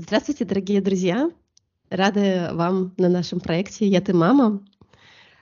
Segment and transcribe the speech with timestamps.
[0.00, 1.28] Здравствуйте, дорогие друзья!
[1.90, 4.64] Рада вам на нашем проекте «Я ты мама».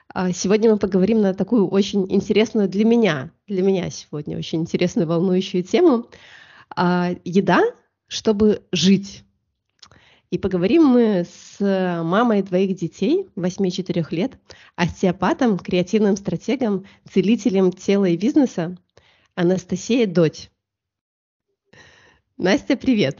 [0.08, 5.06] А, сегодня мы поговорим на такую очень интересную для меня, для меня сегодня очень интересную,
[5.06, 6.06] волнующую тему
[6.74, 7.64] а, «Еда,
[8.06, 9.24] чтобы жить».
[10.30, 14.38] И поговорим мы с мамой двоих детей, 8-4 лет,
[14.74, 18.78] остеопатом, креативным стратегом, целителем тела и бизнеса
[19.34, 20.48] Анастасией Дочь.
[22.38, 23.18] Настя, привет!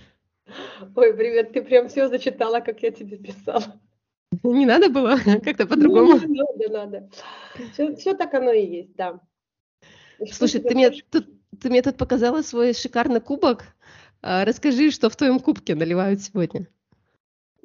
[0.95, 3.81] Ой, привет, ты прям все зачитала, как я тебе писала.
[4.43, 6.19] Не надо было как-то по-другому.
[6.19, 7.11] Не надо, надо.
[7.73, 9.21] Все, все так оно и есть, да.
[10.33, 11.29] Слушай, ты мне, тут,
[11.61, 13.65] ты мне тут показала свой шикарный кубок.
[14.23, 16.69] А, расскажи, что в твоем кубке наливают сегодня.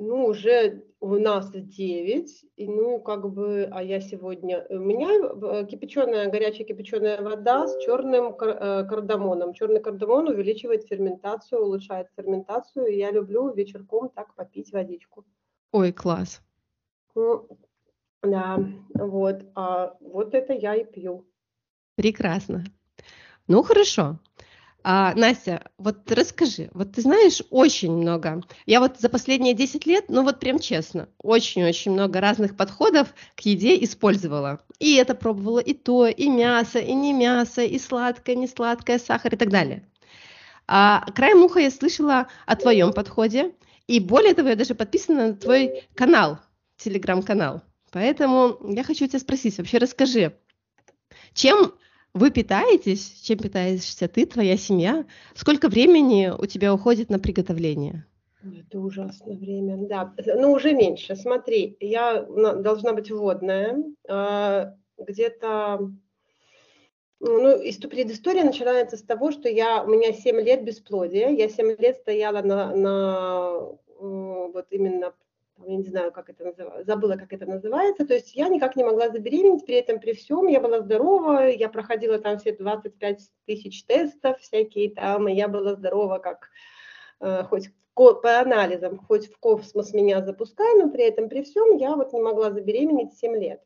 [0.04, 5.68] Ну, уже у нас 9, и ну, как бы, а я сегодня, у меня э,
[5.68, 9.54] кипяченая, горячая кипяченая вода с черным э, кардамоном.
[9.54, 15.24] Черный кардамон увеличивает ферментацию, улучшает ферментацию, и я люблю вечерком так попить водичку.
[15.72, 16.42] Ой, класс.
[17.14, 17.48] Ну,
[18.24, 18.58] да,
[18.96, 21.28] вот, а вот это я и пью.
[21.94, 22.64] Прекрасно.
[23.48, 24.18] Ну, хорошо.
[24.84, 28.42] А, Настя, вот расскажи, вот ты знаешь очень много.
[28.66, 33.42] Я вот за последние 10 лет, ну вот прям честно, очень-очень много разных подходов к
[33.42, 34.60] еде использовала.
[34.80, 39.36] И это пробовала и то, и мясо, и не мясо, и сладкое, не сладкое, сахар
[39.36, 39.88] и так далее.
[40.68, 43.54] А краем уха я слышала о твоем подходе,
[43.86, 46.40] и более того, я даже подписана на твой канал,
[46.78, 47.62] телеграм-канал.
[47.92, 50.34] Поэтому я хочу тебя спросить, вообще расскажи,
[51.34, 51.74] чем
[52.14, 55.06] вы питаетесь, чем питаешься ты, твоя семья?
[55.34, 58.06] Сколько времени у тебя уходит на приготовление?
[58.44, 60.14] Это ужасное время, да.
[60.36, 61.16] Ну, уже меньше.
[61.16, 63.84] Смотри, я должна быть водная.
[64.10, 65.92] А, где-то
[67.20, 67.58] ну,
[67.90, 71.30] предыстория начинается с того, что я, у меня 7 лет бесплодия.
[71.30, 73.60] Я 7 лет стояла на, на
[74.00, 75.14] вот именно
[75.66, 78.84] я не знаю, как это называется, забыла, как это называется, то есть я никак не
[78.84, 83.86] могла забеременеть, при этом при всем я была здорова, я проходила там все 25 тысяч
[83.86, 86.50] тестов всякие там, и я была здорова как
[87.20, 91.96] э, хоть по анализам, хоть в космос меня запускай, но при этом при всем я
[91.96, 93.62] вот не могла забеременеть 7 лет.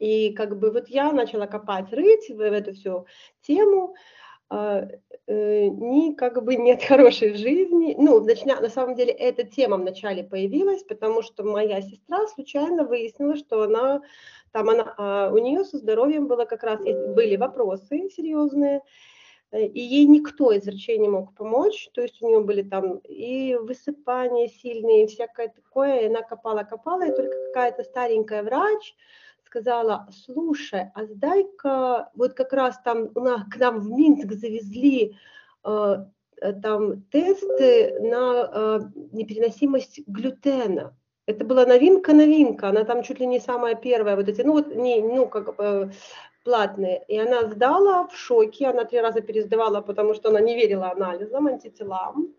[0.00, 3.06] И как бы вот я начала копать, рыть в, эту всю
[3.40, 3.94] тему,
[4.50, 4.86] а,
[5.26, 7.94] э, ни как бы нет хорошей жизни.
[7.98, 13.36] Ну, начня, на самом деле эта тема вначале появилась, потому что моя сестра случайно выяснила,
[13.36, 14.02] что она
[14.52, 18.82] там она, а, у нее со здоровьем было как раз были вопросы серьезные,
[19.50, 22.98] э, и ей никто из врачей не мог помочь, то есть у нее были там
[22.98, 28.94] и высыпания сильные, и всякое такое, и она копала-копала, и только какая-то старенькая врач,
[29.52, 35.14] сказала, слушай, а сдай-ка, вот как раз там к нам в Минск завезли
[35.64, 35.96] э,
[36.40, 38.80] э, там тесты на э,
[39.12, 40.96] непереносимость глютена.
[41.26, 45.02] Это была новинка-новинка, она там чуть ли не самая первая, вот эти, ну вот, не,
[45.02, 45.92] ну, как бы
[46.44, 47.04] платные.
[47.08, 51.46] И она сдала в шоке, она три раза пересдавала, потому что она не верила анализам,
[51.46, 52.34] антителам.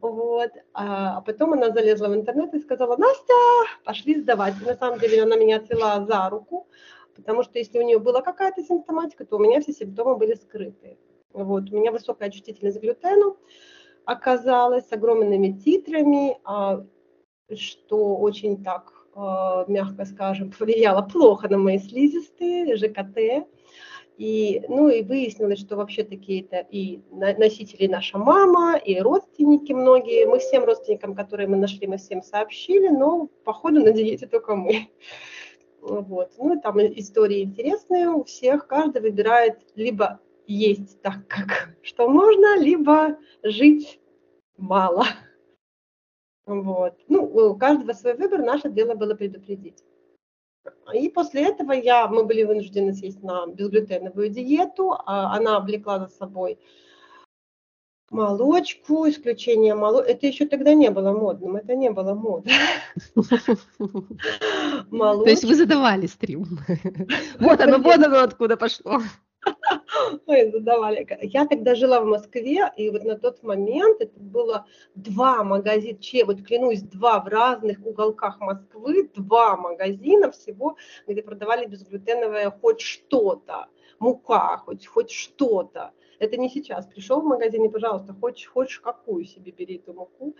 [0.00, 0.50] Вот.
[0.72, 3.34] А, а потом она залезла в интернет и сказала, Настя,
[3.84, 4.54] пошли сдавать.
[4.60, 6.68] И на самом деле она меня отвела за руку,
[7.14, 10.98] потому что если у нее была какая-то симптоматика, то у меня все симптомы были скрыты.
[11.32, 11.70] Вот.
[11.70, 13.36] У меня высокая чувствительность к глютену
[14.08, 16.82] оказалась с огромными титрами, а,
[17.54, 18.97] что очень так,
[19.68, 23.46] мягко скажем, повлияло плохо на мои слизистые, ЖКТ.
[24.16, 30.26] И, ну и выяснилось, что вообще такие это и носители наша мама, и родственники многие.
[30.26, 34.88] Мы всем родственникам, которые мы нашли, мы всем сообщили, но походу на диете только мы.
[35.80, 36.32] Вот.
[36.38, 38.66] Ну и там истории интересные у всех.
[38.66, 44.00] Каждый выбирает либо есть так, как что можно, либо жить
[44.56, 45.06] мало.
[46.48, 46.94] Вот.
[47.08, 49.84] Ну, у каждого свой выбор, наше дело было предупредить.
[50.94, 54.92] И после этого я, мы были вынуждены сесть на безглютеновую диету.
[54.92, 56.58] А она облекла за собой
[58.10, 60.10] молочку, исключение молочки.
[60.10, 62.50] Это еще тогда не было модным, это не было модно.
[65.24, 66.46] То есть вы задавали стрим.
[67.40, 69.00] Вот оно, вот оно откуда пошло.
[70.26, 71.06] Ой, задавали.
[71.22, 76.24] Я тогда жила в Москве, и вот на тот момент это было два магазина, че,
[76.24, 80.76] вот клянусь, два в разных уголках Москвы, два магазина всего,
[81.06, 83.68] где продавали безглютеновое хоть что-то,
[83.98, 85.92] мука, хоть, хоть что-то.
[86.18, 86.86] Это не сейчас.
[86.86, 90.34] Пришел в магазин и, пожалуйста, хочешь, хочешь какую себе бери эту муку.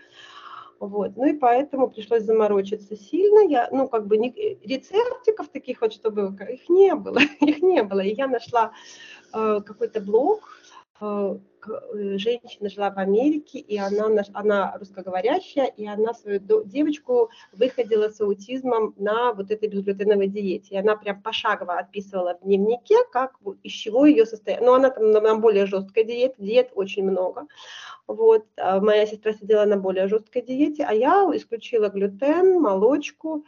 [0.79, 1.17] Вот.
[1.17, 3.49] Ну и поэтому пришлось заморочиться сильно.
[3.49, 4.33] Я, ну, как бы не,
[4.63, 7.99] рецептиков таких вот, чтобы их не было, их не было.
[7.99, 8.71] И я нашла
[9.33, 10.58] э, какой-то блог,
[11.93, 18.93] женщина жила в Америке, и она, она русскоговорящая, и она свою девочку выходила с аутизмом
[18.97, 20.75] на вот этой безглютеновой диете.
[20.75, 24.65] И она прям пошагово отписывала в дневнике, как, из чего ее состояние.
[24.65, 27.47] Но она там на более жесткой диете, диет очень много.
[28.07, 33.45] Вот, а моя сестра сидела на более жесткой диете, а я исключила глютен, молочку,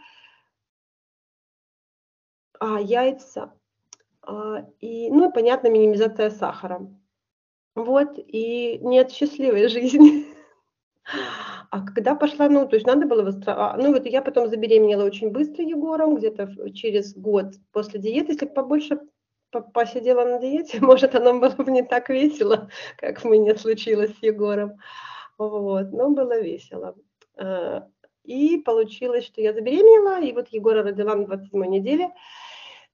[2.60, 3.54] а, яйца,
[4.22, 6.88] а, и, ну, понятно, минимизация сахара.
[7.76, 10.26] Вот, и нет счастливой жизни.
[11.72, 15.30] А когда пошла, ну, то есть надо было выстраивать, ну, вот я потом забеременела очень
[15.32, 19.00] быстро Егором, где-то через год после диеты, если побольше
[19.74, 24.78] посидела на диете, может, оно было бы не так весело, как мне случилось с Егором.
[25.38, 26.96] Вот, но было весело.
[27.38, 27.88] А,
[28.24, 32.12] и получилось, что я забеременела, и вот Егора родила на 27 неделе.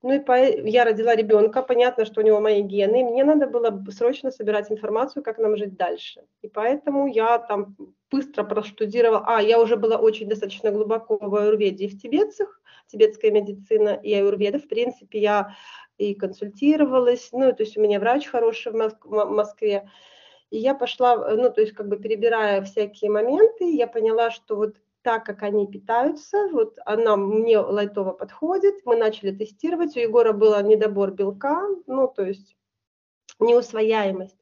[0.03, 0.33] Ну и по...
[0.37, 4.71] я родила ребенка, понятно, что у него мои гены, и мне надо было срочно собирать
[4.71, 6.21] информацию, как нам жить дальше.
[6.43, 7.75] И поэтому я там
[8.11, 13.31] быстро проштудировала, а, я уже была очень достаточно глубоко в аюрведе и в тибетцах, тибетская
[13.31, 15.55] медицина и аюрведа, в принципе, я
[15.97, 19.89] и консультировалась, ну, то есть у меня врач хороший в Москве,
[20.51, 24.75] и я пошла, ну, то есть как бы перебирая всякие моменты, я поняла, что вот
[25.07, 30.61] так, как они питаются, вот она мне лайтово подходит, мы начали тестировать, у Егора был
[30.61, 32.57] недобор белка, ну, то есть
[33.39, 34.35] неусвояемость.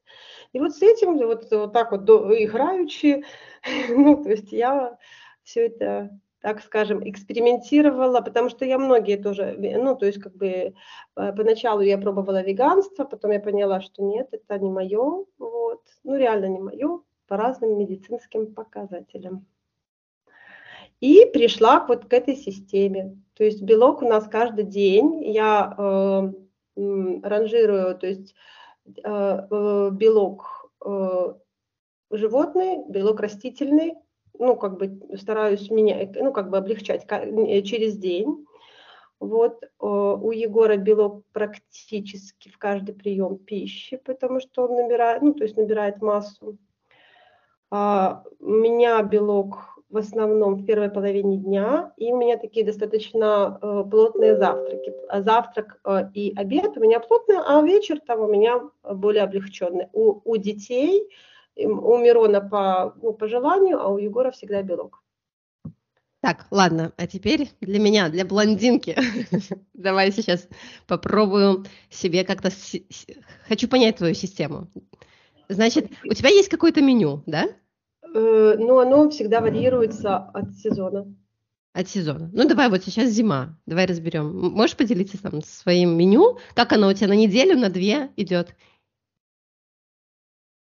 [0.54, 3.24] И вот с этим, вот, вот так вот играючи,
[3.90, 4.98] ну, то есть я
[5.44, 10.48] все это так скажем, экспериментировала, потому что я многие тоже, ну, то есть как бы
[10.48, 10.74] э,
[11.16, 16.48] поначалу я пробовала веганство, потом я поняла, что нет, это не мое, вот, ну, реально
[16.48, 19.46] не мое, по разным медицинским показателям.
[21.02, 23.18] И пришла вот к этой системе.
[23.36, 26.32] То есть белок у нас каждый день, я э,
[26.76, 28.34] ранжирую, то есть
[28.88, 31.34] э, э, белок э,
[32.12, 33.96] животный, белок растительный,
[34.38, 38.46] ну, как бы стараюсь меня, ну, как бы облегчать э, через день.
[39.22, 45.46] Вот у Егора белок практически в каждый прием пищи, потому что он набирает, ну, то
[45.46, 46.58] есть набирает массу.
[47.72, 53.58] А, у меня белок в основном в первой половине дня, и у меня такие достаточно
[53.62, 54.94] э, плотные завтраки.
[55.08, 59.88] А завтрак э, и обед у меня плотные, а вечер там у меня более облегченный.
[59.94, 61.10] У, у детей,
[61.56, 65.02] у Мирона по, ну, по желанию, а у Егора всегда белок.
[66.20, 68.98] Так, ладно, а теперь для меня, для блондинки.
[69.74, 70.50] Давай сейчас
[70.88, 72.50] попробую себе как-то...
[73.48, 74.68] Хочу понять твою систему.
[75.48, 77.48] Значит, у тебя есть какое-то меню, да?
[78.16, 81.14] Э, но оно всегда варьируется от сезона.
[81.74, 82.30] От сезона.
[82.32, 83.60] Ну, давай вот сейчас зима.
[83.66, 84.52] Давай разберем.
[84.52, 86.38] Можешь поделиться там своим меню?
[86.54, 88.56] Как оно у тебя на неделю, на две идет?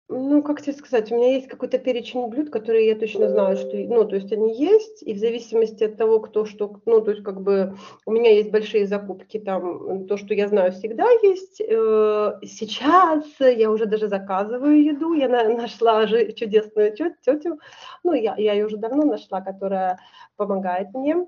[0.09, 3.77] Ну, как тебе сказать, у меня есть какой-то перечень блюд, которые я точно знаю, что,
[3.77, 7.25] ну, то есть они есть, и в зависимости от того, кто что, ну, то есть
[7.25, 11.61] как бы у меня есть большие закупки, там, то, что я знаю, всегда есть.
[11.61, 17.59] Э, сейчас я уже даже заказываю еду, я нашла чудесную тетю,
[18.05, 19.99] ну, я, я ее уже давно нашла, которая
[20.37, 21.27] помогает мне,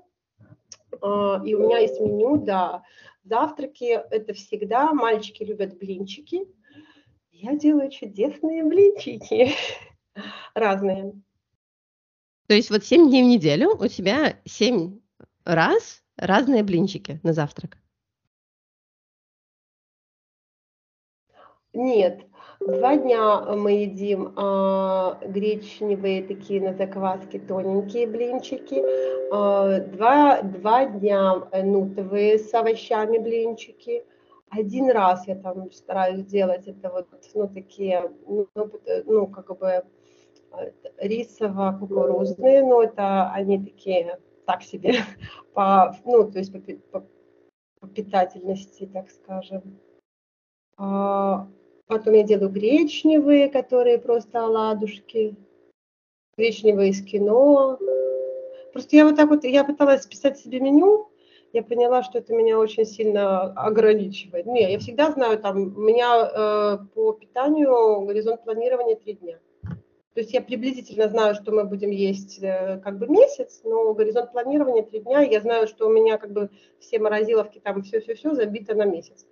[1.01, 2.83] а, и у меня есть меню, да,
[3.25, 6.47] завтраки, это всегда, мальчики любят блинчики,
[7.41, 9.53] я делаю чудесные блинчики
[10.53, 11.13] разные.
[12.47, 14.99] То есть вот 7 дней в неделю у тебя 7
[15.45, 17.77] раз разные блинчики на завтрак?
[21.71, 22.25] Нет,
[22.59, 28.83] два дня мы едим а, гречневые такие на закваске тоненькие блинчики,
[29.31, 34.03] а, два, два дня нутовые с овощами блинчики,
[34.49, 38.47] один раз я там стараюсь сделать это вот, ну, такие, ну,
[39.05, 39.83] ну как бы
[40.51, 44.95] э, рисово-кукурузные, но это они такие, так себе,
[45.53, 46.59] по, ну, то есть по,
[46.99, 47.07] по,
[47.79, 49.79] по питательности, так скажем.
[50.77, 51.47] А,
[51.87, 55.35] потом я делаю гречневые, которые просто оладушки,
[56.37, 57.77] гречневые из кино.
[58.71, 61.08] Просто я вот так вот, я пыталась писать себе меню,
[61.53, 64.45] я поняла, что это меня очень сильно ограничивает.
[64.45, 69.39] Не, я всегда знаю, там, у меня э, по питанию горизонт планирования три дня.
[70.13, 74.31] То есть я приблизительно знаю, что мы будем есть э, как бы месяц, но горизонт
[74.31, 75.21] планирования три дня.
[75.21, 79.25] Я знаю, что у меня как бы все морозиловки, там все-все-все забито на месяц.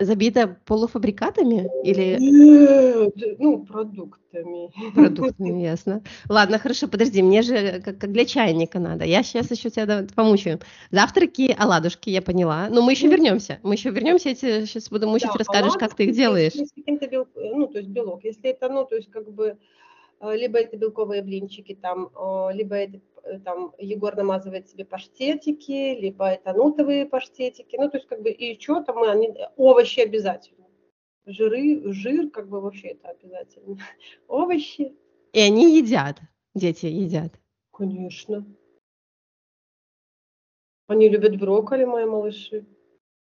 [0.00, 4.70] Забита полуфабрикатами или Нет, ну, продуктами.
[4.94, 6.02] продуктами, ясно.
[6.28, 9.04] Ладно, хорошо, подожди, мне же как, как для чайника надо.
[9.04, 10.60] Я сейчас еще тебя помучаю.
[10.92, 12.68] Завтраки, оладушки, я поняла.
[12.70, 13.58] Но мы еще Ну, вернемся.
[13.64, 16.52] Мы еще вернемся, я тебе сейчас буду мучить, да, расскажешь, как ты их оладушки, делаешь.
[16.54, 18.22] если каким-то бел- ну, то есть белок.
[18.22, 19.56] Если это, ну, то есть как бы
[20.20, 22.10] э, либо это белковые блинчики там,
[22.52, 23.00] либо это
[23.44, 27.76] там Егор намазывает себе паштетики, либо это нутовые паштетики.
[27.76, 30.66] Ну, то есть как бы и что там, они, овощи обязательно.
[31.26, 33.78] Жиры, жир как бы вообще это обязательно.
[34.28, 34.96] Овощи,
[35.32, 36.20] И они едят,
[36.54, 37.38] дети едят.
[37.72, 38.44] конечно.
[40.86, 42.64] Они любят брокколи, мои малыши.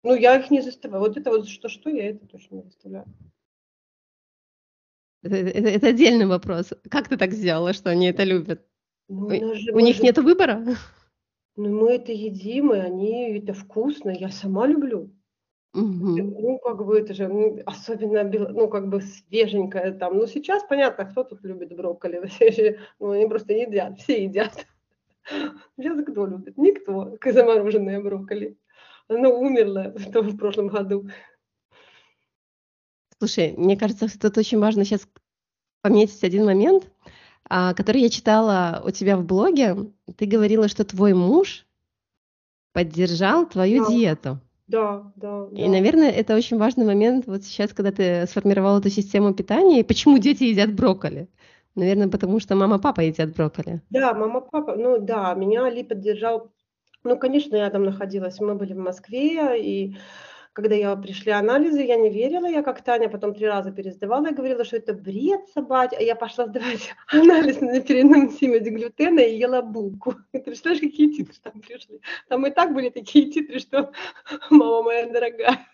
[0.03, 1.03] Ну, я их не заставляю.
[1.03, 3.05] Вот это вот что-что, я это точно не заставляю.
[5.23, 6.73] Это, это- это отдельный вопрос.
[6.91, 8.67] Как ты так сделала, что они это любят?
[9.07, 10.63] Ну, у же- них же- нет выбора?
[11.55, 15.11] Ну, мы это едим, и они, это вкусно, я сама люблю.
[15.73, 16.15] Мгм.
[16.15, 20.17] Ну, как бы это же, ну, особенно, ну, как бы свеженькое там.
[20.17, 22.21] Ну, сейчас понятно, кто тут любит брокколи.
[22.99, 24.65] Ну, они просто едят, все едят.
[25.77, 26.57] Сейчас кто любит?
[26.57, 28.57] Никто, замороженное брокколи.
[29.07, 31.07] Оно умерло в том- в прошлом году.
[33.19, 35.07] Слушай, мне кажется, что тут очень важно сейчас
[35.81, 36.91] пометить один момент,
[37.49, 39.75] который я читала у тебя в блоге.
[40.17, 41.65] Ты говорила, что твой муж
[42.73, 43.89] поддержал твою Да.
[43.89, 44.39] диету.
[44.67, 45.67] Да, да, И, да.
[45.69, 49.81] наверное, это очень важный момент вот сейчас, когда ты сформировала эту систему питания.
[49.81, 51.29] И почему дети едят брокколи?
[51.75, 53.81] Наверное, потому что мама, папа едят брокколи.
[53.91, 56.51] Да, мама, папа, ну да, меня Али поддержал.
[57.03, 59.95] Ну, конечно, я там находилась, мы были в Москве, и
[60.55, 64.33] когда я пришли анализы, я не верила, я как Таня потом три раза пересдавала и
[64.33, 69.61] говорила, что это бред собачий, а я пошла сдавать анализ на переносимость глютена и ела
[69.61, 70.15] булку.
[70.31, 71.99] Ты представляешь, какие титры там пришли?
[72.29, 73.91] Там и так были такие титры, что
[74.49, 75.67] мама моя дорогая.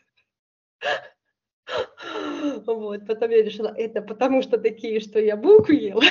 [2.66, 6.02] Вот, потом я решила, это потому что такие, что я булку ела.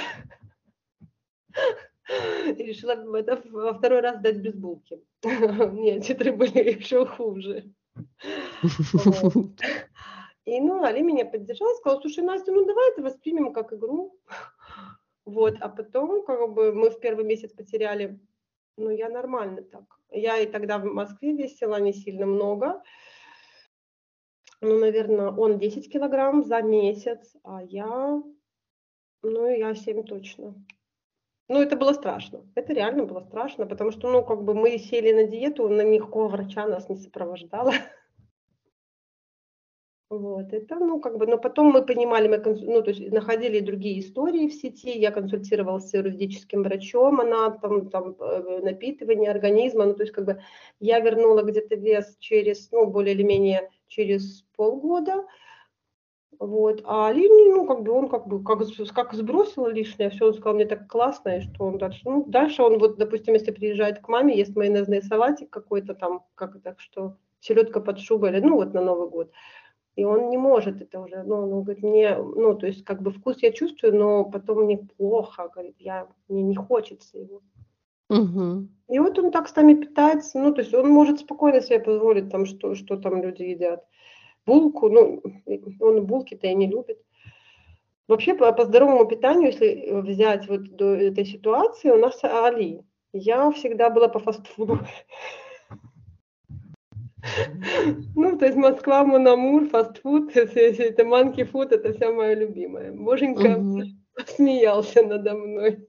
[2.47, 5.01] И решила это во второй раз дать без булки.
[5.25, 7.73] Нет, титры были еще хуже.
[10.47, 14.19] И, ну, Али меня поддержала, сказала, слушай, Настя, ну, давай это воспримем как игру.
[15.25, 18.19] Вот, а потом, как бы, мы в первый месяц потеряли,
[18.77, 19.85] ну, я нормально так.
[20.11, 22.83] Я и тогда в Москве весила не сильно много.
[24.61, 28.23] Ну, наверное, он 10 килограмм за месяц, а я,
[29.23, 30.55] ну, я 7 точно.
[31.51, 32.47] Ну, это было страшно.
[32.55, 36.29] Это реально было страшно, потому что, ну, как бы мы сели на диету, на никакого
[36.29, 37.73] врача нас не сопровождала.
[40.11, 44.01] Вот, это, ну, как бы, но потом мы понимали, мы, ну, то есть находили другие
[44.01, 49.95] истории в сети, я консультировалась с юридическим врачом, она там, там, э, напитывание организма, ну,
[49.95, 50.43] то есть, как бы,
[50.81, 55.25] я вернула где-то вес через, ну, более или менее через полгода,
[56.41, 58.61] вот, а Али, ну, как бы, он как бы, как,
[58.95, 62.63] как сбросил лишнее, все, он сказал, мне так классно, и что он дальше, ну, дальше
[62.63, 67.19] он, вот, допустим, если приезжает к маме, ест майонезный салатик какой-то там, как это, что,
[67.41, 69.31] селедка под шубой, или, ну, вот на Новый год,
[69.97, 73.11] и он не может это уже, ну, он говорит, мне, ну, то есть, как бы
[73.11, 77.43] вкус я чувствую, но потом мне плохо, говорит, я, мне не хочется его.
[78.09, 78.71] Мгм.
[78.89, 82.31] И вот он так с нами питается, ну, то есть он может спокойно себе позволить
[82.31, 83.85] там, что, что там люди едят.
[84.51, 85.23] Булку, ну,
[85.81, 86.99] он булки-то и не любит.
[88.09, 92.83] Вообще по, по здоровому питанию, если взять вот до этой ситуации, у нас Али.
[93.13, 94.81] Я всегда была по фастфуду.
[98.17, 102.91] Ну, то есть Москва, Монамур, фастфуд, это манки фуд, это все мое любимое.
[102.93, 103.85] Боженька Мгм.
[104.27, 105.87] смеялся надо мной.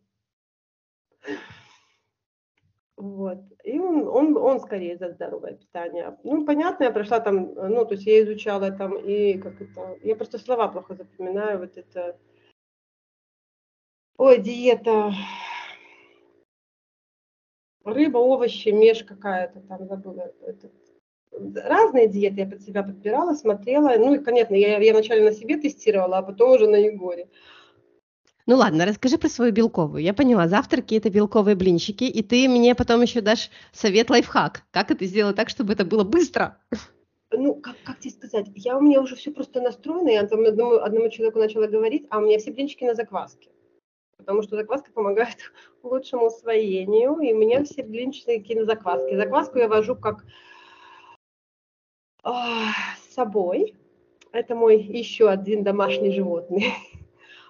[3.01, 3.39] Вот.
[3.63, 6.15] И он, он, он скорее за здоровое питание.
[6.23, 10.15] Ну, понятно, я прошла там, ну, то есть я изучала там и как это, я
[10.15, 12.15] просто слова плохо запоминаю, вот это,
[14.17, 15.13] ой, диета,
[17.85, 20.71] рыба, овощи, меж какая-то там, забыла, этот,
[21.31, 25.57] разные диеты я под себя подбирала, смотрела, ну, и, конечно, я, я вначале на себе
[25.57, 27.29] тестировала, а потом уже на Егоре.
[28.47, 30.03] Ну ладно, расскажи про свою белковую.
[30.03, 34.63] Я поняла, завтраки это белковые блинчики, и ты мне потом еще дашь совет лайфхак.
[34.71, 36.57] Как это сделать так, чтобы это было быстро?
[37.31, 40.75] ну, как, как тебе сказать, я у меня уже все просто настроено, я там одному,
[40.75, 43.49] одному человеку начала говорить, а у меня все блинчики на закваске.
[44.17, 45.37] Потому что закваска помогает
[45.83, 49.17] лучшему усвоению, и у меня все блинчики на закваске.
[49.17, 50.23] Закваску я вожу как
[52.23, 52.71] а,
[53.01, 53.75] с собой.
[54.31, 56.73] Это мой еще один домашний животный.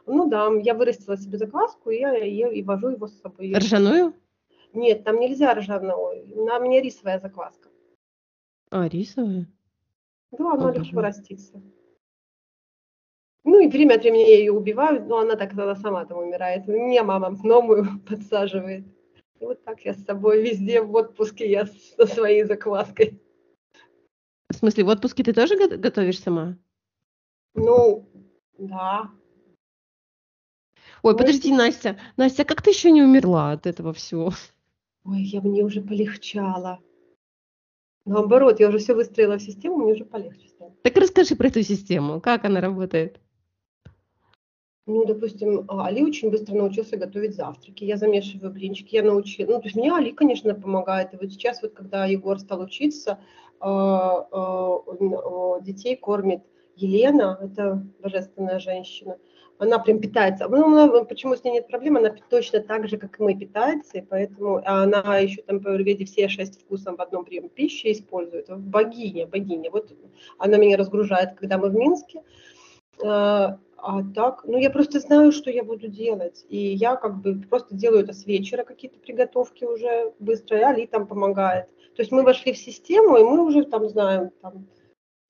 [0.06, 3.54] Ну да, я вырастила себе закваску, и я, я и вожу его с собой.
[3.54, 4.14] Ржаную?
[4.74, 7.70] Нет, там нельзя ржаной, на мне рисовая закваска.
[8.70, 9.48] А, рисовую.
[10.32, 11.62] Да, она легко растится.
[13.44, 16.68] Ну и время от времени я ее убиваю, но она так она сама там умирает.
[16.68, 18.86] Мне мама новую подсаживает.
[19.40, 23.20] И вот так я с собой везде в отпуске, я со своей закваской.
[24.50, 26.58] В смысле, в отпуске ты тоже готовишь сама?
[27.56, 28.08] Ну,
[28.58, 29.10] да.
[31.04, 31.98] Ой, подожди, Настя.
[32.18, 34.34] Настя, как ты еще не умерла от этого всего?
[35.04, 36.80] Ой, я мне уже полегчало.
[38.06, 40.74] Наоборот, я уже все выстроила в систему, мне уже полегче стало.
[40.84, 43.20] Так расскажи про эту систему, как она работает?
[44.88, 47.84] Ну, допустим, а, Али очень быстро научился готовить завтраки.
[47.84, 49.52] Я замешиваю блинчики, я научила.
[49.52, 51.14] Ну, то есть мне Али, конечно, помогает.
[51.14, 53.20] И вот сейчас, вот когда Егор стал учиться,
[53.60, 56.42] а, а, детей кормит
[56.76, 59.18] Елена, это божественная женщина.
[59.62, 60.48] Она прям питается.
[60.48, 61.98] Ну, она, почему с ней нет проблем?
[61.98, 66.06] Она точно так же, как и мы, питается, и поэтому она еще там по Аюрведе
[66.06, 68.50] все шесть вкусов в одном приеме пищи использует.
[68.50, 69.70] Богиня, богиня.
[69.70, 69.94] Вот
[70.40, 72.24] она меня разгружает, когда мы в Минске
[73.84, 76.46] а так, ну я просто знаю, что я буду делать.
[76.50, 80.86] И я как бы просто делаю это с вечера, какие-то приготовки уже быстро, и Али
[80.88, 81.68] там помогает.
[81.96, 84.68] То есть мы вошли в систему, и мы уже там знаем, там,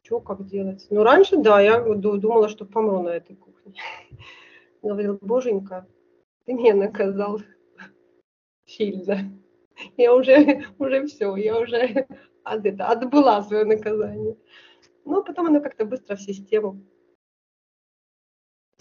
[0.03, 0.85] что, как делать.
[0.89, 3.37] Но раньше, да, я думала, что помру на этой.
[4.81, 5.87] Говорил, боженька,
[6.45, 7.41] ты меня наказал
[8.65, 9.31] сильно.
[9.97, 12.07] Я уже, уже все, я уже
[12.43, 14.37] от, это, отбыла свое наказание.
[15.05, 16.81] Но потом оно как-то быстро в систему.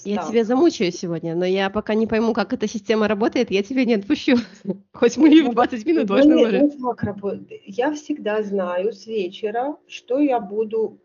[0.05, 3.85] Я тебя замучаю сегодня, но я пока не пойму, как эта система работает, я тебя
[3.85, 4.37] не отпущу.
[4.95, 6.79] Хоть мы и в 20 минут ну, должны ложиться.
[7.67, 10.99] Я всегда знаю с вечера, что я буду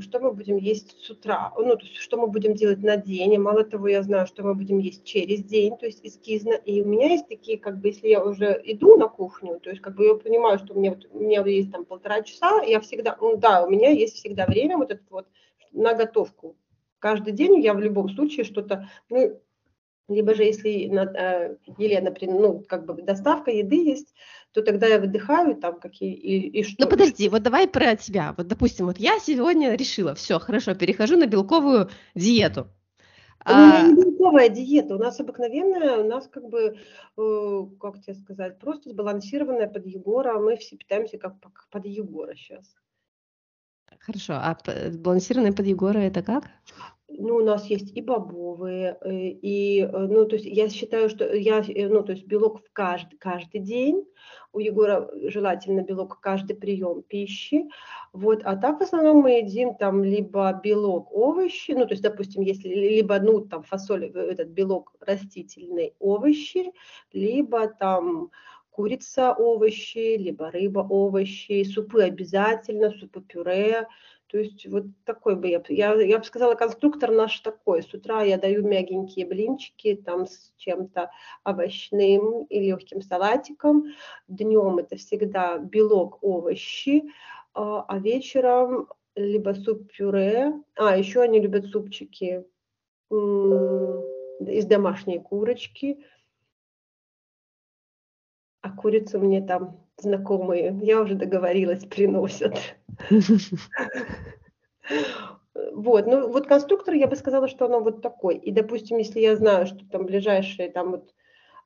[0.00, 3.34] что мы будем есть с утра, ну, то есть, что мы будем делать на день,
[3.34, 6.82] и мало того, я знаю, что мы будем есть через день, то есть эскизно, и
[6.82, 9.94] у меня есть такие, как бы, если я уже иду на кухню, то есть, как
[9.94, 13.16] бы, я понимаю, что у меня, вот, у меня есть там полтора часа, я всегда,
[13.20, 15.26] ну, да, у меня есть всегда время вот это вот
[15.72, 16.56] на готовку,
[16.98, 19.40] каждый день я в любом случае что-то, ну,
[20.10, 24.14] либо же если на, э, Елена, ну, как бы доставка еды есть,
[24.52, 26.84] то тогда я выдыхаю там какие и, и что.
[26.84, 28.34] Ну подожди, вот давай про тебя.
[28.36, 32.68] Вот допустим, вот я сегодня решила, все, хорошо, перехожу на белковую диету.
[33.46, 36.76] У меня не белковая диета, у нас обыкновенная, у нас как бы,
[37.16, 41.34] э, как тебе сказать, просто сбалансированная под Егора, мы все питаемся как
[41.70, 42.66] под Егора сейчас.
[43.98, 44.56] Хорошо, а
[44.90, 46.44] сбалансированная под Егора это как?
[47.18, 51.34] Ну, у нас есть и бобовые, э, и, э, ну, то есть я считаю, что
[51.34, 54.04] я, э, ну, то есть белок в каждый, каждый день,
[54.52, 57.68] у Егора желательно белок каждый прием пищи,
[58.12, 62.42] вот, а так в основном мы едим там либо белок овощи, ну, то есть, допустим,
[62.42, 66.72] если либо, ну, там фасоль, этот белок растительный овощи,
[67.12, 68.30] либо там
[68.70, 73.86] курица овощи, либо рыба овощи, супы обязательно, супы-пюре,
[74.30, 77.82] то есть вот такой бы я, я, я бы сказала, конструктор наш такой.
[77.82, 81.10] С утра я даю мягенькие блинчики там с чем-то
[81.44, 83.86] овощным и легким салатиком.
[84.28, 87.10] Днем это всегда белок, овощи,
[87.54, 90.52] а, а вечером либо суп-пюре.
[90.76, 92.44] А, еще они любят супчики
[93.10, 96.04] из домашней курочки.
[98.62, 102.56] А курицу мне там знакомые, я уже договорилась, приносят.
[105.72, 108.36] Вот, ну вот конструктор, я бы сказала, что оно вот такой.
[108.36, 111.14] И, допустим, если я знаю, что там ближайшие там вот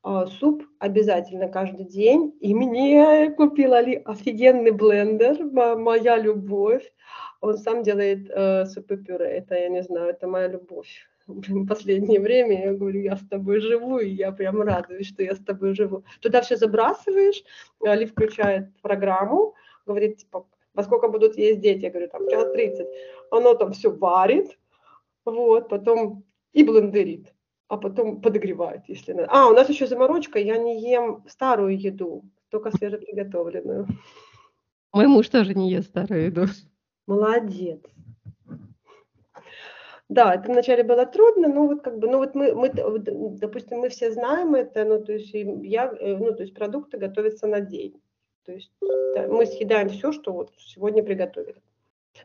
[0.03, 6.93] а, суп обязательно каждый день, и мне купила ли офигенный блендер, моя любовь.
[7.41, 12.67] Он сам делает э, супы-пюре, это, я не знаю, это моя любовь в последнее время,
[12.67, 16.05] я говорю, я с тобой живу, и я прям радуюсь, что я с тобой живу.
[16.21, 17.43] Туда все забрасываешь,
[17.83, 19.55] Али включает программу,
[19.87, 21.85] говорит, типа, во сколько будут есть дети?
[21.85, 22.87] Я говорю, там, час 30.
[23.31, 24.59] Оно там все варит,
[25.25, 27.33] вот, потом и блендерит,
[27.69, 29.29] а потом подогревает, если надо.
[29.31, 33.87] А, у нас еще заморочка, я не ем старую еду, только свежеприготовленную.
[34.93, 36.47] Мой муж тоже не ест старую еду.
[37.07, 37.81] Молодец.
[40.09, 43.89] Да, это вначале было трудно, но вот как бы, ну вот мы, мы, допустим, мы
[43.89, 48.01] все знаем это, ну то есть я, э, ну то есть продукты готовятся на день.
[48.45, 48.71] То есть
[49.15, 51.63] да, мы съедаем все, что вот сегодня приготовили.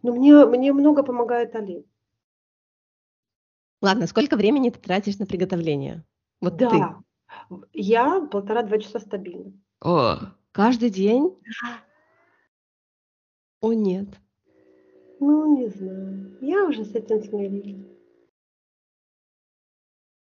[0.04, 1.86] Но мне, мне много помогает Али.
[3.82, 6.04] Ладно, сколько времени ты тратишь на приготовление?
[6.42, 6.70] Вот да.
[7.50, 7.60] ты.
[7.74, 9.54] Я полтора-два часа стабильно.
[9.82, 10.18] О,
[10.52, 11.38] каждый день?
[13.62, 14.08] О, нет.
[15.20, 16.38] Ну, не знаю.
[16.42, 17.86] Я уже с этим смирилась.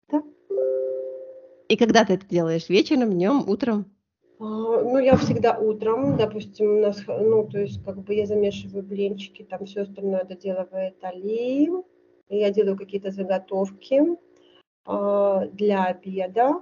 [0.09, 0.23] Да.
[1.69, 2.69] И когда ты это делаешь?
[2.69, 3.85] Вечером, днем, утром?
[4.39, 9.43] Ну, я всегда утром, допустим, у нас, ну, то есть, как бы я замешиваю блинчики,
[9.43, 11.69] там все остальное доделывает Али,
[12.27, 14.01] я делаю какие-то заготовки
[14.85, 16.61] э, для обеда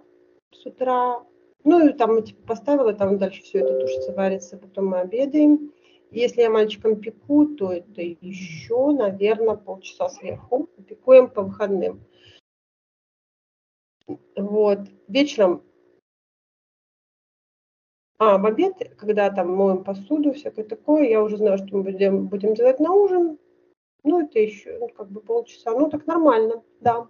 [0.51, 1.23] с утра.
[1.63, 5.71] Ну, и там, типа, поставила, там дальше все это тушится, варится, потом мы обедаем.
[6.11, 10.67] Если я мальчикам пеку, то это еще, наверное, полчаса сверху.
[10.87, 12.03] Пекуем по выходным.
[14.35, 14.79] Вот.
[15.07, 15.63] Вечером
[18.23, 22.27] а в обед, когда там моем посуду, всякое такое, я уже знаю, что мы будем,
[22.27, 23.39] будем делать на ужин.
[24.03, 25.71] Ну, это еще ну, как бы полчаса.
[25.71, 27.07] Ну, так нормально, да.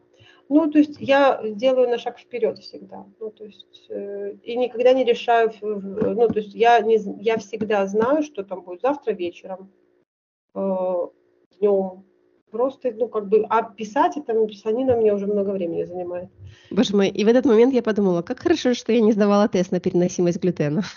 [0.54, 3.06] Ну, то есть я делаю на шаг вперед всегда.
[3.22, 7.88] Ну, то есть э, и никогда не решаю, ну, то есть я, не, я всегда
[7.88, 9.72] знаю, что там будет завтра вечером,
[10.54, 10.96] э,
[11.58, 12.04] днем,
[12.52, 16.30] просто, ну, как бы, а писать это, писанина мне уже много времени занимает.
[16.70, 19.72] Боже мой, и в этот момент я подумала, как хорошо, что я не сдавала тест
[19.72, 20.84] на переносимость глютена.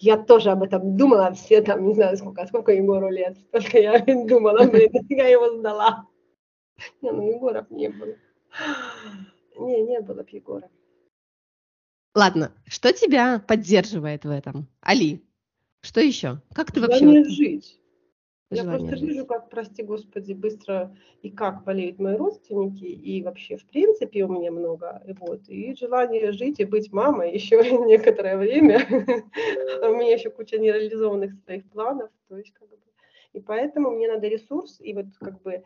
[0.00, 3.36] Я тоже об этом думала все там, не знаю, сколько, сколько Егору лет.
[3.50, 6.04] Только я думала, блин, я его сдала.
[7.02, 8.14] Не, ну Егоров не было.
[9.56, 10.70] Не, не было б Егора.
[12.14, 14.68] Ладно, что тебя поддерживает в этом?
[14.80, 15.22] Али,
[15.82, 16.40] что еще?
[16.54, 17.00] Как ты вообще...
[17.00, 17.80] Желание жить.
[18.50, 23.66] Я просто вижу, как, прости господи, быстро и как болеют мои родственники, и вообще, в
[23.66, 28.86] принципе, у меня много, и вот, и желание жить и быть мамой еще некоторое время.
[29.82, 32.78] У меня еще куча нереализованных своих планов, то есть, как бы,
[33.34, 35.62] и поэтому мне надо ресурс, и вот, как бы,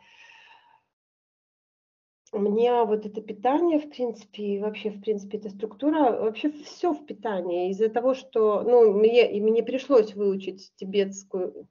[2.33, 7.05] мне вот это питание, в принципе, и вообще, в принципе, эта структура, вообще все в
[7.05, 7.69] питании.
[7.69, 11.67] Из-за того, что, ну, мне, и мне пришлось выучить тибетскую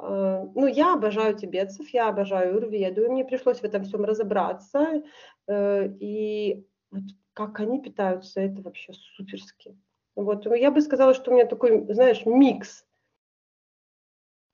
[0.00, 5.02] Э, ну, я обожаю тибетцев, я обожаю юрведу, и мне пришлось в этом всем разобраться.
[5.46, 7.02] Э, и вот
[7.34, 9.76] как они питаются, это вообще суперски.
[10.16, 12.84] Вот, я бы сказала, что у меня такой, знаешь, микс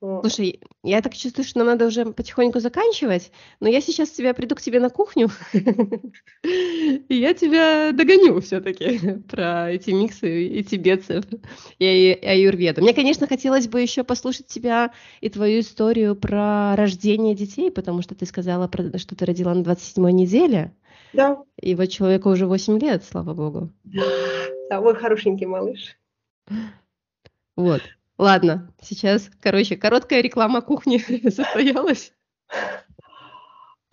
[0.00, 4.54] Слушай, я так чувствую, что нам надо уже потихоньку заканчивать, но я сейчас тебя приду
[4.54, 5.30] к тебе на кухню,
[6.42, 8.98] и я тебя догоню все-таки
[9.30, 11.24] про эти миксы и тибетцев,
[11.78, 12.82] и аюрведу.
[12.82, 18.14] Мне, конечно, хотелось бы еще послушать тебя и твою историю про рождение детей, потому что
[18.14, 20.74] ты сказала, что ты родила на 27-й неделе.
[21.14, 21.42] Да.
[21.58, 23.70] И вот человеку уже 8 лет, слава богу.
[23.84, 25.96] Да, мой хорошенький малыш.
[27.56, 27.80] Вот.
[28.18, 30.98] Ладно, сейчас, короче, короткая реклама кухни
[31.28, 32.12] состоялась.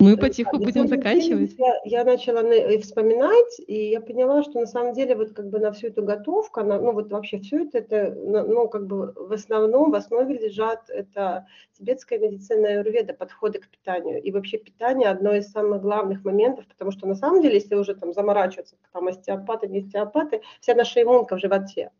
[0.00, 1.54] Мы потиху будем заканчивать.
[1.56, 2.42] Я, я начала
[2.80, 6.62] вспоминать, и я поняла, что на самом деле вот как бы на всю эту готовку,
[6.62, 10.90] на, ну вот вообще все это, это, ну как бы в основном, в основе лежат
[10.90, 11.46] это
[11.78, 14.20] тибетская медицина и аюрведа, подходы к питанию.
[14.20, 17.94] И вообще питание одно из самых главных моментов, потому что на самом деле, если уже
[17.94, 21.90] там заморачиваться, там остеопаты, не остеопаты, вся наша иммунка в животе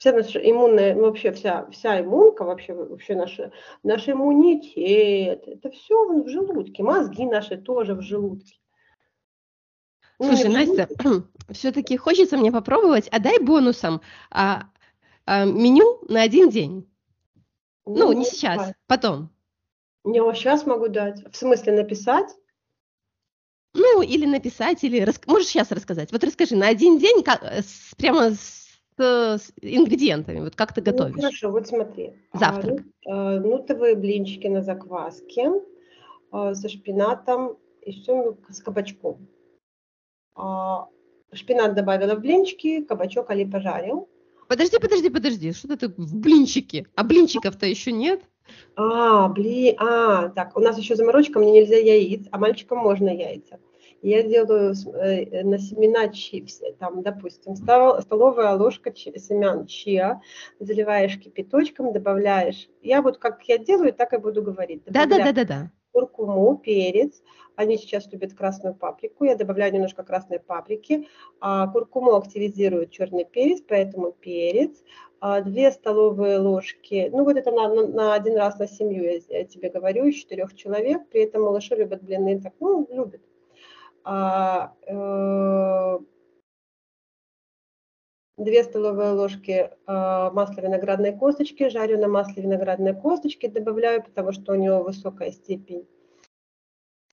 [0.00, 6.22] вся наша иммунная, ну, вообще вся, вся иммунка, вообще, вообще наша, наш иммунитет, это все
[6.22, 8.56] в желудке, мозги наши тоже в желудке.
[10.18, 10.88] Ну, Слушай, ну, Настя,
[11.52, 14.62] все-таки хочется мне попробовать, а дай бонусом а,
[15.26, 16.90] а, меню на один день.
[17.84, 18.74] Ну, ну не сейчас, давай.
[18.86, 19.28] потом.
[20.04, 21.22] Не, сейчас могу дать.
[21.30, 22.34] В смысле написать?
[23.74, 25.20] Ну, или написать, или рас...
[25.26, 26.10] можешь сейчас рассказать.
[26.10, 28.59] Вот расскажи, на один день как, с, прямо с
[29.02, 30.40] с ингредиентами?
[30.40, 31.16] Вот как ты ну, готовишь?
[31.16, 32.14] Ну, хорошо, вот смотри.
[32.32, 32.80] Завтрак.
[33.06, 35.52] А, нутовые блинчики на закваске
[36.30, 39.26] а, со шпинатом и все с кабачком.
[40.34, 40.88] А,
[41.32, 44.08] шпинат добавила в блинчики, кабачок Али пожарил.
[44.48, 46.86] Подожди, подожди, подожди, что ты в блинчики?
[46.96, 48.20] А блинчиков-то еще нет?
[48.74, 53.60] А, блин, а, так, у нас еще заморочка, мне нельзя яиц, а мальчикам можно яйца
[54.02, 56.46] я делаю э, на семена чи,
[56.78, 60.20] там, допустим, столовая ложка семян чиа,
[60.58, 62.68] заливаешь кипяточком, добавляешь.
[62.82, 64.82] Я вот как я делаю, так и буду говорить.
[64.86, 65.70] Да, да, да, да, да.
[65.92, 67.20] Куркуму, перец.
[67.56, 69.24] Они сейчас любят красную паприку.
[69.24, 71.08] Я добавляю немножко красной паприки.
[71.40, 74.82] А куркуму активизирует черный перец, поэтому перец.
[75.22, 79.20] А, две столовые ложки, ну вот это на, на, на один раз на семью, я,
[79.28, 81.02] я тебе говорю, из четырех человек.
[81.10, 83.20] При этом малыши любят блины, так, ну, любят
[84.04, 85.98] а, э,
[88.36, 94.52] две столовые ложки а, масла виноградной косточки, жарю на масле виноградной косточки, добавляю, потому что
[94.52, 95.86] у него высокая степень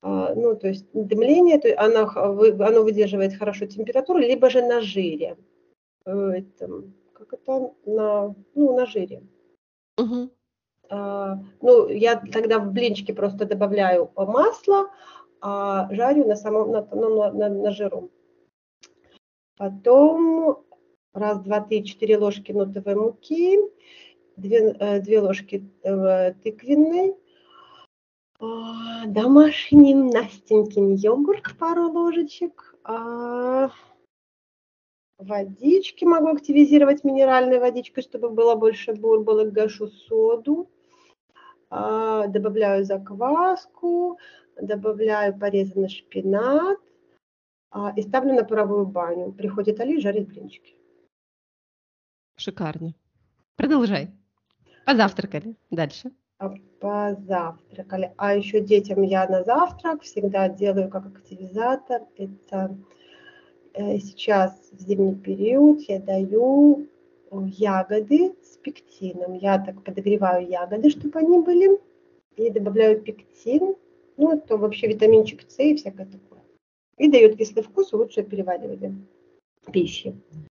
[0.01, 4.81] а, ну, то есть дымление, то есть оно, оно выдерживает хорошо температуру, либо же на
[4.81, 5.37] жире.
[6.05, 6.41] Э,
[7.13, 7.73] как это?
[7.85, 9.23] На, ну, на жире.
[9.97, 10.29] Угу.
[10.89, 14.89] Ну, я тогда в блинчики просто добавляю масло,
[15.41, 18.11] а жарю на самом на, ну, на, на, на жиру.
[19.57, 20.67] Потом
[21.17, 23.57] Раз, два, три, четыре ложки нутовой муки,
[24.35, 27.15] две, э, две ложки э, тыквенной,
[28.39, 33.71] а, домашний Настенькин йогурт, пару ложечек, а,
[35.17, 40.69] водички могу активизировать минеральной водичкой, чтобы было больше бурбалок, гашу соду,
[41.71, 44.19] а, добавляю закваску,
[44.61, 46.79] добавляю порезанный шпинат
[47.95, 49.31] и ставлю на паровую баню.
[49.31, 50.75] Приходит Али, жарит блинчики.
[52.37, 52.93] Шикарно.
[53.55, 54.09] Продолжай.
[54.85, 55.55] Позавтракали.
[55.71, 56.11] Дальше.
[56.39, 58.13] А, позавтракали.
[58.17, 62.03] А еще детям я на завтрак всегда делаю как активизатор.
[62.15, 62.77] Это
[63.73, 66.87] э, сейчас в зимний период я даю
[67.31, 69.33] ягоды с пектином.
[69.33, 71.79] Я так подогреваю ягоды, чтобы они были.
[72.35, 73.75] И добавляю пектин.
[74.17, 76.41] Ну, это вообще витаминчик С и всякое такое.
[76.97, 78.95] И дает кислый вкус лучшее переваривание
[79.71, 80.15] пищи.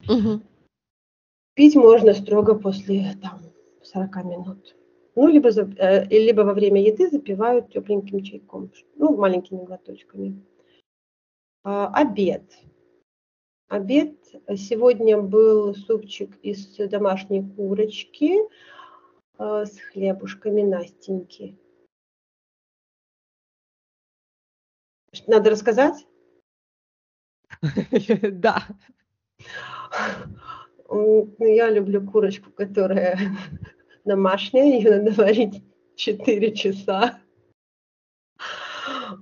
[0.09, 0.41] Угу.
[1.55, 3.41] Пить можно строго после там,
[3.83, 4.77] 40 минут.
[5.17, 10.41] Ну, либо, э, либо во время еды запивают тепленьким чайком, ну, маленькими глоточками.
[11.65, 12.45] А, обед.
[13.69, 14.15] Обед.
[14.57, 18.39] Сегодня был супчик из домашней курочки
[19.39, 21.59] э, с хлебушками Настеньки.
[25.27, 26.07] Надо рассказать?
[28.33, 28.63] Да.
[31.39, 33.19] Я люблю курочку, которая
[34.05, 35.63] домашняя, ее надо варить
[35.97, 37.21] 4 часа.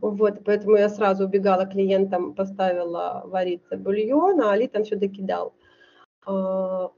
[0.00, 5.54] Вот, поэтому я сразу убегала клиентам, поставила вариться бульон, а Али там все докидал.
[6.24, 6.90] А,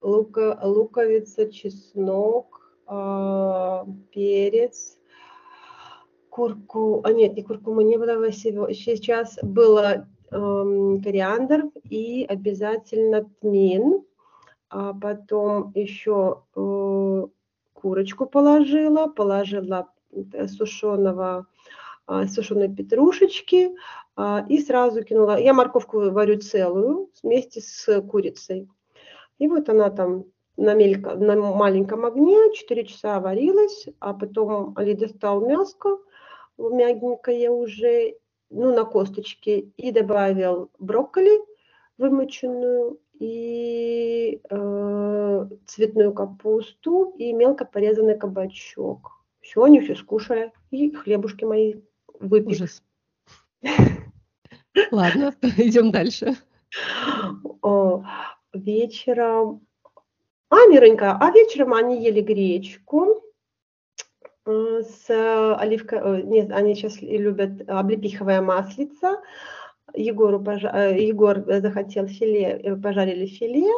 [0.00, 4.93] лука, луковица, чеснок, а, перец,
[6.34, 14.02] курку, а нет, не куркуму не было сейчас, было эм, кориандр и обязательно тмин
[14.76, 17.26] а потом еще э,
[17.74, 21.46] курочку положила, положила э, сушеного,
[22.08, 23.70] э, сушеной петрушечки
[24.16, 25.38] э, и сразу кинула.
[25.38, 28.68] Я морковку варю целую вместе с курицей.
[29.38, 30.24] И вот она там
[30.56, 35.98] на, мелько, на маленьком огне 4 часа варилась, а потом Али достал мяско,
[36.58, 38.16] мягенькое уже,
[38.50, 41.40] ну, на косточке, и добавил брокколи
[41.98, 49.24] вымоченную, и э, цветную капусту и мелко порезанный кабачок.
[49.40, 50.52] Все, они все скушали.
[50.70, 51.74] И хлебушки мои
[52.18, 52.54] выпили.
[52.54, 52.82] Ужас.
[54.90, 56.34] Ладно, идем дальше.
[58.52, 59.66] Вечером...
[60.50, 63.22] А, Миронька, а вечером они ели гречку
[64.46, 65.98] с оливкой...
[66.02, 69.20] Э, нет, они сейчас любят облепиховая маслица
[69.94, 70.70] Егору пожа...
[70.74, 73.70] Э, Егор захотел филе, э, пожарили филе,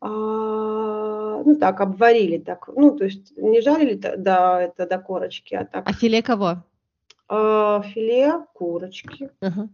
[0.00, 5.64] а, ну так, обварили так, ну то есть не жарили до, это, до корочки, а
[5.64, 5.88] так.
[5.88, 6.64] А филе кого?
[7.28, 9.30] А, филе курочки.
[9.40, 9.68] Ага.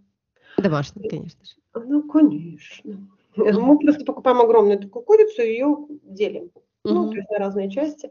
[0.59, 1.53] Домашнее, конечно же.
[1.75, 3.09] Ну, конечно.
[3.37, 6.51] Мы просто покупаем огромную такую курицу и ее делим.
[6.85, 6.95] Угу.
[6.95, 8.11] Ну, то есть на разные части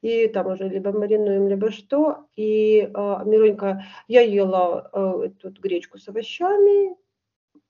[0.00, 2.26] и там уже либо маринуем, либо что.
[2.36, 6.96] И э, Миронька, я ела э, тут гречку с овощами,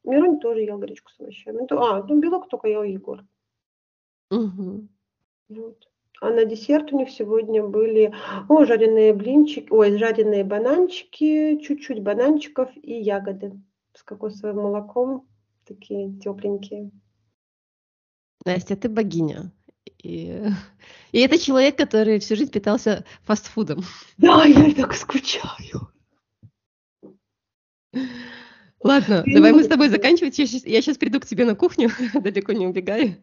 [0.05, 1.67] Миронь тоже ел гречку с овощами.
[1.71, 3.25] А, ну белок только ел Егор.
[4.31, 4.89] Угу.
[5.51, 5.89] Вот.
[6.21, 8.13] А на десерт у них сегодня были
[8.49, 13.61] о, жареные блинчики, ой, жареные бананчики, чуть-чуть бананчиков и ягоды
[13.95, 15.29] с кокосовым молоком,
[15.65, 16.91] такие тепленькие.
[18.45, 19.53] Настя, ты богиня.
[20.03, 20.43] И,
[21.13, 23.85] и это человек, который всю жизнь питался фастфудом.
[24.17, 25.93] Да, я так скучаю.
[28.83, 30.39] Ладно, я давай мы с тобой заканчивать.
[30.39, 33.17] Я сейчас, я сейчас приду к тебе на кухню, далеко не убегаю.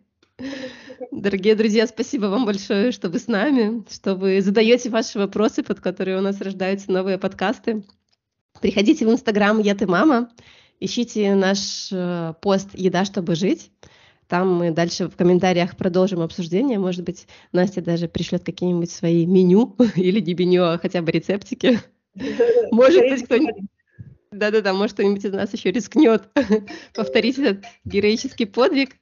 [1.11, 5.79] Дорогие друзья, спасибо вам большое, что вы с нами, что вы задаете ваши вопросы, под
[5.79, 7.85] которые у нас рождаются новые подкасты.
[8.61, 10.29] Приходите в Инстаграм «Я ты мама»,
[10.79, 13.71] ищите наш э, пост «Еда, чтобы жить».
[14.27, 16.79] Там мы дальше в комментариях продолжим обсуждение.
[16.79, 21.79] Может быть, Настя даже пришлет какие-нибудь свои меню или не меню, а хотя бы рецептики.
[22.71, 23.69] Может быть, кто-нибудь...
[24.31, 26.29] Да-да-да, может, кто-нибудь из нас еще рискнет
[26.93, 28.97] повторить этот героический подвиг.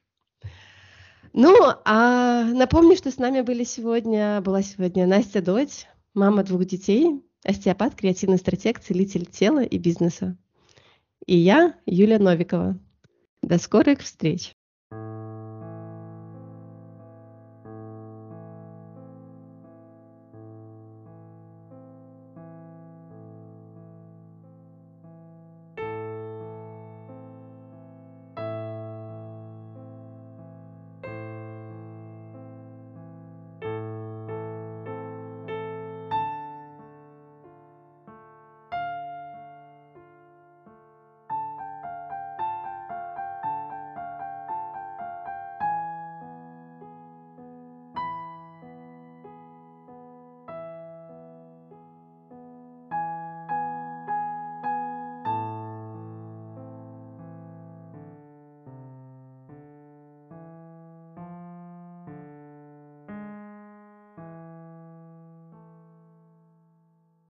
[1.31, 1.55] Ну,
[1.86, 7.95] а напомню, что с нами были сегодня, была сегодня Настя Дочь, мама двух детей, остеопат,
[7.95, 10.38] креативный стратег, целитель тела и бизнеса.
[11.25, 12.77] И я, Юлия Новикова.
[13.41, 14.52] До скорых встреч!